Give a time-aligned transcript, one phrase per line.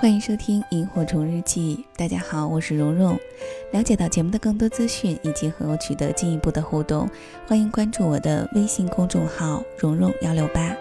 [0.00, 1.76] 欢迎收听《萤火虫日记》。
[1.98, 3.20] 大家好，我是蓉蓉。
[3.70, 7.06] 了解到节目的更多资讯以及和我取得进一步的互动，
[7.46, 10.74] 欢迎关注我的微信公众号“蓉蓉幺六八”。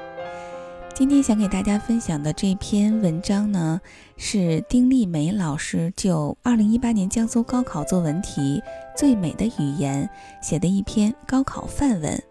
[0.96, 3.82] 今天想给大家分享的这篇文章呢，
[4.16, 8.64] 是丁立梅老师就2018年江苏高考作文题
[8.98, 10.10] 《最美的语言》
[10.48, 12.24] 写的一篇高考范文。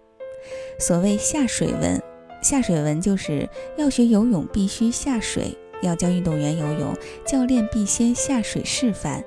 [0.81, 2.03] 所谓下水文，
[2.43, 5.55] 下水文就是要学游泳必须下水。
[5.83, 6.95] 要教运动员游泳，
[7.27, 9.25] 教练必先下水示范。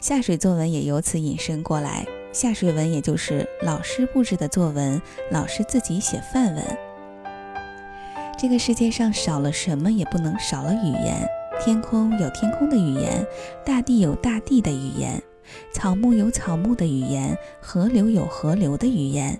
[0.00, 5.00] 下水作文也由此引申过来，下水文也就是老师布置的作文，
[5.30, 6.64] 老师自己写范文。
[8.38, 11.24] 这个世界上少了什么也不能少了语言。
[11.60, 13.24] 天空有天空的语言，
[13.64, 15.22] 大地有大地的语言，
[15.72, 19.38] 草木有草木的语言，河流有河流的语言，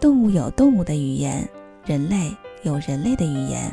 [0.00, 1.48] 动物有动物的语言，
[1.84, 3.72] 人类有人类的语言。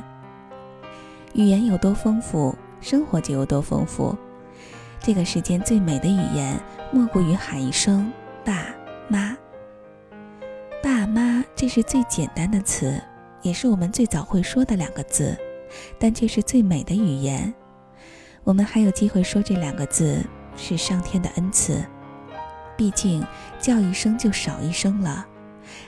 [1.34, 4.18] 语言有多丰富，生活就有多丰富。
[5.00, 6.60] 这个世间最美的语言，
[6.92, 8.12] 莫过于喊一声
[8.44, 8.66] “爸
[9.08, 9.38] 妈”。
[10.84, 13.02] 爸妈，这是最简单的词，
[13.42, 15.38] 也是我们最早会说的两个字，
[15.98, 17.54] 但却是最美的语言。
[18.44, 21.84] 我们还有机会说这两个字，是上天的恩赐。
[22.76, 23.24] 毕竟
[23.60, 25.26] 叫一声就少一声了。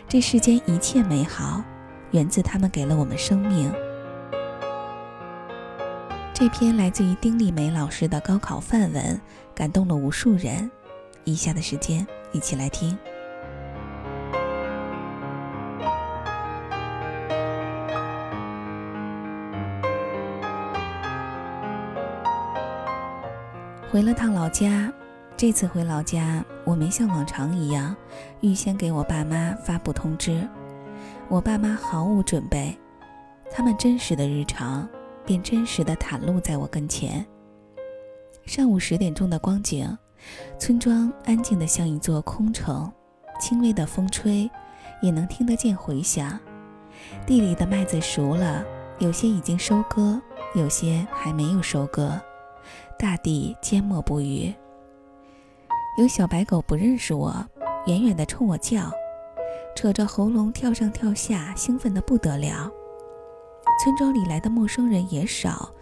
[0.07, 1.63] 这世间一切美好，
[2.11, 3.71] 源自他们给了我们生命。
[6.41, 9.21] 这篇来自于丁立梅老师的高考范文，
[9.53, 10.71] 感动了无数人。
[11.23, 12.97] 以下的时间，一起来听。
[23.91, 24.91] 回了趟老家，
[25.37, 27.95] 这次回老家，我没像往常一样
[28.39, 30.49] 预先给我爸妈发布通知，
[31.27, 32.75] 我爸妈毫无准备，
[33.51, 34.89] 他们真实的日常。
[35.25, 37.25] 便真实的袒露在我跟前。
[38.45, 39.97] 上午十点钟的光景，
[40.57, 42.91] 村庄安静的像一座空城，
[43.39, 44.49] 轻微的风吹，
[45.01, 46.39] 也能听得见回响。
[47.25, 48.65] 地里的麦子熟了，
[48.99, 50.21] 有些已经收割，
[50.55, 52.19] 有些还没有收割。
[52.97, 54.53] 大地缄默不语。
[55.97, 57.33] 有小白狗不认识我，
[57.85, 58.91] 远远的冲我叫，
[59.75, 62.71] 扯着喉咙跳上跳下，兴奋的不得了。
[63.83, 65.73] 村庄里来的陌生人也少，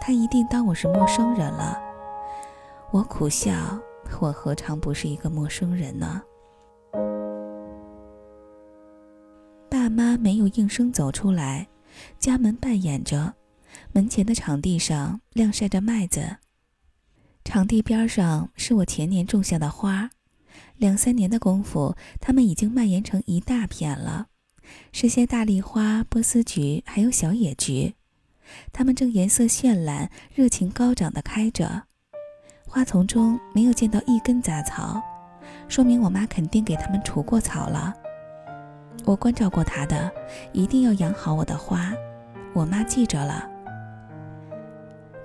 [0.00, 1.76] 他一定当我是陌生人了。
[2.92, 3.52] 我苦笑，
[4.20, 6.22] 我何尝不是一个陌生人呢？
[9.68, 11.66] 爸妈没有应声走出来，
[12.20, 13.34] 家门半掩着，
[13.90, 16.36] 门前的场地上晾晒着麦子，
[17.42, 20.08] 场地边上是我前年种下的花，
[20.76, 24.28] 两三年的功夫，它们已经蔓延成一大片了。
[24.92, 27.94] 是些大丽花、波斯菊，还有小野菊，
[28.72, 31.84] 它们正颜色绚烂、热情高涨地开着。
[32.66, 35.02] 花丛中没有见到一根杂草，
[35.68, 37.94] 说明我妈肯定给它们除过草了。
[39.04, 40.10] 我关照过她的，
[40.52, 41.92] 一定要养好我的花，
[42.52, 43.48] 我妈记着了。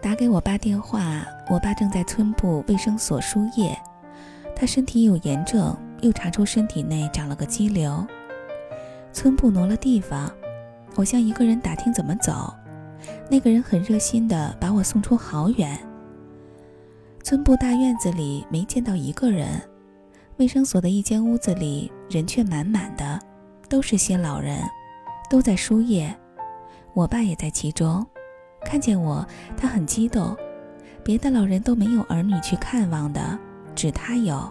[0.02, 3.76] 打给我爸电话，我爸正在村部卫生所输液，
[4.56, 8.06] 他身体有炎症，又查出身体内长了个肌瘤。
[9.16, 10.30] 村部挪了地方，
[10.96, 12.54] 我向一个人打听怎么走，
[13.32, 15.80] 那个人很热心的把我送出好远。
[17.24, 19.48] 村部大院子里没见到一个人，
[20.36, 23.18] 卫生所的一间屋子里人却满满的，
[23.70, 24.60] 都是些老人，
[25.30, 26.14] 都在输液，
[26.94, 28.06] 我爸也在其中。
[28.66, 30.36] 看见我，他很激动，
[31.06, 33.40] 别的老人都没有儿女去看望的，
[33.76, 34.44] 只他有。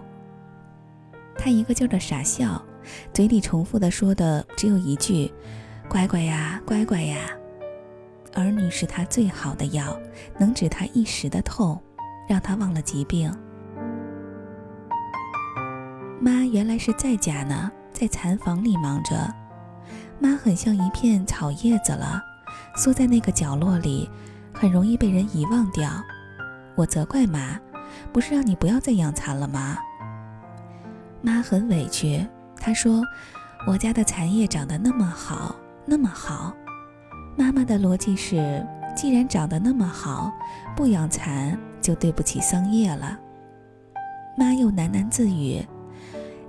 [1.37, 2.65] 他一个劲儿的傻笑。
[3.13, 5.33] 嘴里重复的说的只有一句
[5.89, 7.19] ：“乖乖呀，乖乖呀。”
[8.35, 9.97] 儿女是他最好的药，
[10.39, 11.81] 能止他一时的痛，
[12.29, 13.33] 让他忘了疾病。
[16.21, 19.15] 妈原来是在家呢，在蚕房里忙着。
[20.19, 22.21] 妈很像一片草叶子了，
[22.77, 24.09] 缩在那个角落里，
[24.53, 25.91] 很容易被人遗忘掉。
[26.77, 27.61] 我责怪妈
[28.13, 29.79] ：“不是让你不要再养蚕了吗？”
[31.23, 32.27] 妈很委屈。
[32.65, 33.03] 他说
[33.69, 36.51] ：“我家的蚕叶长得那么好，那么好。
[37.37, 38.67] 妈妈的逻辑是，
[38.97, 40.33] 既然长得那么好，
[40.75, 43.19] 不养蚕就对不起桑叶了。”
[44.39, 45.63] 妈又喃喃自语：“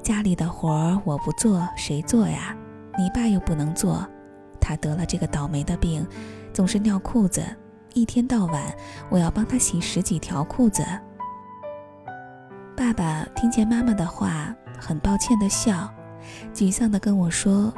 [0.02, 2.56] 家里的活儿我不做，谁做呀？
[2.98, 4.08] 你爸又不能做，
[4.62, 6.08] 他得了这个倒霉的病，
[6.54, 7.44] 总是尿裤子，
[7.94, 8.74] 一天到晚
[9.10, 10.82] 我要帮他洗十几条裤子。”
[12.74, 15.94] 爸爸听见妈妈的话，很抱歉的笑。
[16.54, 17.74] 沮丧地跟我说：“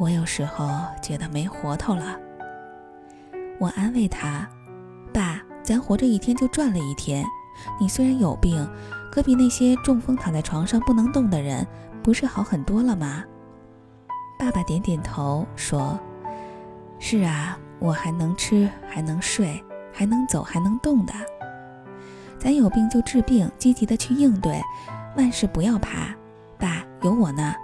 [0.00, 0.68] 我有时候
[1.02, 2.18] 觉得没活头了。”
[3.58, 4.48] 我安慰他
[5.12, 7.24] ：“爸，咱活着一天就赚了一天。
[7.80, 8.68] 你虽然有病，
[9.10, 11.66] 可比那些中风躺在床上不能动的人，
[12.02, 13.24] 不是好很多了吗？”
[14.38, 15.98] 爸爸点点头说
[17.00, 19.60] ：“是啊，我还能吃，还能睡，
[19.92, 21.12] 还能走，还能动的。
[22.38, 24.62] 咱有病就治病，积极的去应对，
[25.16, 26.14] 万事不要怕。
[26.56, 27.54] 爸，有我呢，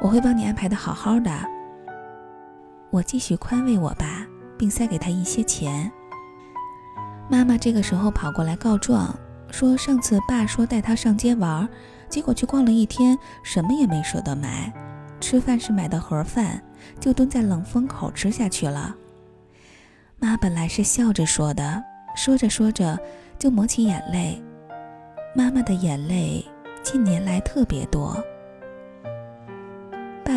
[0.00, 1.30] 我会帮你安排的好好的。”
[2.90, 4.26] 我继续宽慰我爸，
[4.56, 5.90] 并塞给他一些钱。
[7.28, 9.14] 妈妈这个时候跑过来告状，
[9.50, 11.68] 说上次爸说带他上街玩，
[12.08, 14.72] 结果去逛了一天，什么也没舍得买。
[15.20, 16.62] 吃饭是买的盒饭，
[16.98, 18.96] 就蹲在冷风口吃下去了。
[20.18, 21.82] 妈本来是笑着说的，
[22.16, 22.98] 说着说着
[23.38, 24.42] 就抹起眼泪。
[25.34, 26.42] 妈妈的眼泪
[26.82, 28.16] 近年来特别多。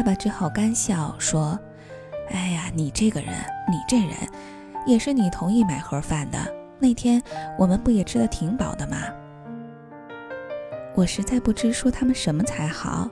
[0.01, 1.59] 爸爸只好干笑说
[2.33, 3.31] ：“哎呀，你这个人，
[3.69, 4.17] 你这人，
[4.87, 6.39] 也是你同意买盒饭的。
[6.79, 7.21] 那天
[7.55, 8.97] 我们不也吃的挺饱的吗？”
[10.97, 13.07] 我实在不知说他们什么才好。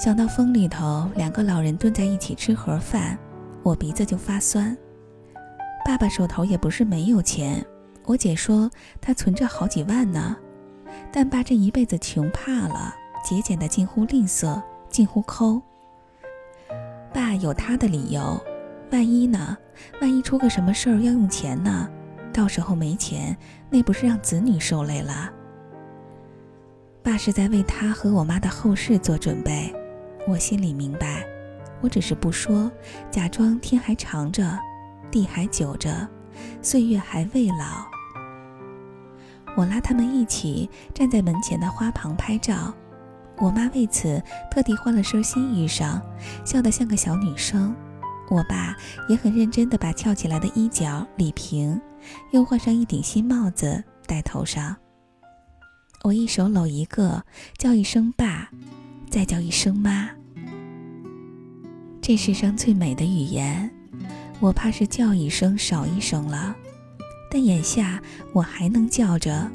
[0.00, 3.18] 想到风里头两个老人蹲在一起吃盒饭，
[3.62, 4.74] 我鼻子就发酸。
[5.84, 7.62] 爸爸手头也不是没有钱，
[8.06, 10.34] 我姐说他存着好几万呢。
[11.12, 14.58] 但爸这一辈子穷怕了，节俭的近乎吝啬，
[14.88, 15.60] 近乎抠。
[17.12, 18.40] 爸有他的理由，
[18.90, 19.56] 万一呢？
[20.00, 21.88] 万一出个什么事儿要用钱呢？
[22.32, 23.36] 到时候没钱，
[23.70, 25.30] 那不是让子女受累了？
[27.02, 29.74] 爸是在为他和我妈的后事做准备。
[30.26, 31.24] 我心里明白，
[31.80, 32.70] 我只是不说，
[33.10, 34.58] 假装天还长着，
[35.10, 36.06] 地还久着，
[36.60, 37.86] 岁月还未老。
[39.56, 42.74] 我拉他们一起站在门前的花旁拍照，
[43.40, 46.00] 我妈为此特地换了身新衣裳，
[46.44, 47.74] 笑得像个小女生。
[48.30, 48.76] 我爸
[49.08, 51.80] 也很认真地把翘起来的衣角理平，
[52.32, 54.76] 又换上一顶新帽子戴头上。
[56.04, 57.24] 我一手搂一个，
[57.56, 58.50] 叫一声爸，
[59.08, 60.10] 再叫一声妈。
[62.02, 63.70] 这世上最美的语言，
[64.40, 66.54] 我怕是叫一声少一声了，
[67.30, 68.00] 但眼下
[68.32, 69.50] 我还能叫着，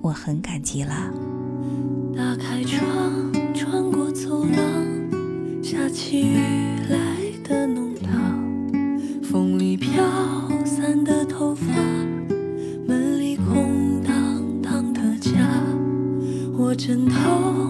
[0.00, 1.12] 我很感激了。
[2.16, 6.36] 打开窗，穿过走廊，下起雨
[6.88, 6.96] 来
[7.42, 8.12] 的弄堂，
[9.22, 10.02] 风里飘
[10.64, 11.64] 散的头发，
[12.86, 14.12] 门里空荡
[14.62, 15.30] 荡的家，
[16.56, 17.69] 我枕头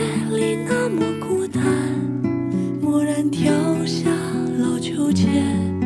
[0.00, 1.62] 夜里那么孤单
[2.80, 3.52] 蓦然跳
[3.84, 4.10] 下
[4.58, 5.79] 老秋千。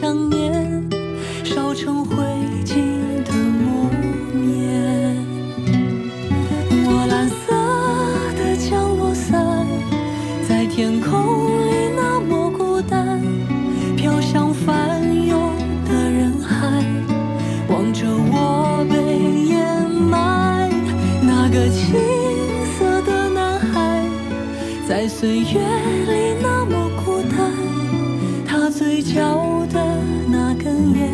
[0.00, 0.88] 想念
[1.42, 2.14] 烧成灰
[2.64, 2.76] 烬
[3.24, 3.90] 的木
[4.32, 5.16] 棉，
[6.84, 7.52] 墨蓝色
[8.36, 9.66] 的降落伞
[10.48, 13.20] 在天空里那么孤单，
[13.96, 15.52] 飘向翻涌
[15.84, 16.80] 的人海，
[17.68, 18.96] 望着我被
[19.50, 20.70] 掩埋。
[21.20, 21.98] 那个青
[22.78, 24.04] 涩的男孩，
[24.88, 25.58] 在岁月
[26.06, 27.50] 里那么孤单。
[28.70, 29.82] 嘴角的
[30.28, 31.10] 那根烟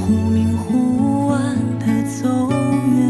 [0.00, 3.08] 忽明忽暗的走远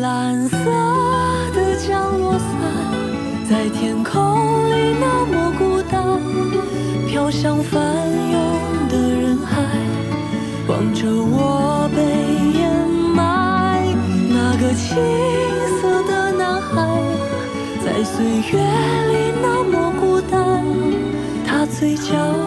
[0.00, 0.56] 蓝色
[1.54, 2.48] 的降落伞
[3.48, 6.20] 在天空里那么孤单
[7.08, 7.82] 飘向翻
[8.30, 8.59] 涌
[18.20, 20.62] 岁月里那么孤单，
[21.46, 22.39] 他嘴角。